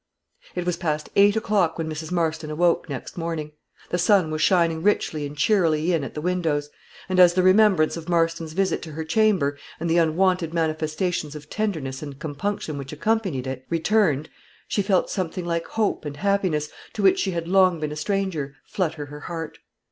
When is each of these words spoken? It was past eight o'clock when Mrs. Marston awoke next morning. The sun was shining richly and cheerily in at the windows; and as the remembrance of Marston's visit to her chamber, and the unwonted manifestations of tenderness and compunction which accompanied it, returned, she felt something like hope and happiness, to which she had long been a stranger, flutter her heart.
It 0.55 0.65
was 0.65 0.77
past 0.77 1.09
eight 1.15 1.35
o'clock 1.35 1.77
when 1.77 1.87
Mrs. 1.87 2.11
Marston 2.11 2.49
awoke 2.49 2.89
next 2.89 3.19
morning. 3.19 3.51
The 3.91 3.99
sun 3.99 4.31
was 4.31 4.41
shining 4.41 4.81
richly 4.81 5.27
and 5.27 5.37
cheerily 5.37 5.93
in 5.93 6.03
at 6.03 6.15
the 6.15 6.21
windows; 6.21 6.71
and 7.07 7.19
as 7.19 7.35
the 7.35 7.43
remembrance 7.43 7.95
of 7.97 8.09
Marston's 8.09 8.53
visit 8.53 8.81
to 8.81 8.93
her 8.93 9.03
chamber, 9.03 9.59
and 9.79 9.87
the 9.87 9.99
unwonted 9.99 10.55
manifestations 10.55 11.35
of 11.35 11.51
tenderness 11.51 12.01
and 12.01 12.17
compunction 12.17 12.79
which 12.79 12.91
accompanied 12.91 13.45
it, 13.45 13.63
returned, 13.69 14.27
she 14.67 14.81
felt 14.81 15.11
something 15.11 15.45
like 15.45 15.67
hope 15.67 16.03
and 16.03 16.17
happiness, 16.17 16.69
to 16.93 17.03
which 17.03 17.19
she 17.19 17.29
had 17.29 17.47
long 17.47 17.79
been 17.79 17.91
a 17.91 17.95
stranger, 17.95 18.55
flutter 18.65 19.05
her 19.05 19.19
heart. 19.19 19.59